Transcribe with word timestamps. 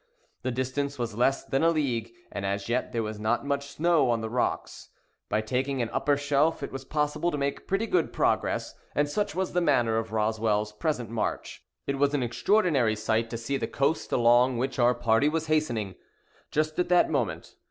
The 0.41 0.49
distance 0.49 0.97
was 0.97 1.13
less 1.13 1.45
than 1.45 1.61
a 1.61 1.69
league; 1.69 2.11
and, 2.31 2.43
as 2.43 2.67
yet, 2.67 2.91
there 2.91 3.03
was 3.03 3.19
not 3.19 3.45
much 3.45 3.67
snow 3.69 4.09
on 4.09 4.19
the 4.21 4.31
rocks. 4.31 4.89
By 5.29 5.41
taking 5.41 5.79
an 5.79 5.91
upper 5.91 6.17
shelf, 6.17 6.63
it 6.63 6.71
was 6.71 6.83
possible 6.85 7.29
to 7.29 7.37
make 7.37 7.67
pretty 7.67 7.85
good 7.85 8.11
progress; 8.11 8.73
and 8.95 9.07
such 9.07 9.35
was 9.35 9.53
the 9.53 9.61
manner 9.61 9.99
of 9.99 10.11
Roswell's 10.11 10.71
present 10.71 11.11
march. 11.11 11.63
It 11.85 11.99
was 11.99 12.15
an 12.15 12.23
extraordinary 12.23 12.95
sight 12.95 13.29
to 13.29 13.37
see 13.37 13.57
the 13.57 13.67
coast 13.67 14.11
along 14.11 14.57
which 14.57 14.79
our 14.79 14.95
party 14.95 15.29
was 15.29 15.45
hastening, 15.45 15.93
just 16.49 16.79
at 16.79 16.89
that 16.89 17.11
moment. 17.11 17.53